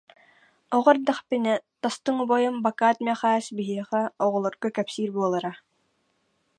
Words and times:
Оҕо 0.75 0.89
эрдэхпинэ, 0.93 1.53
тастыҥ 1.81 2.15
убайым 2.23 2.55
Бакат 2.65 2.97
Мэхээс 3.05 3.45
биһиэхэ, 3.55 4.01
оҕолорго 4.25 4.67
кэпсиир 4.75 5.09
буолара: 5.15 5.53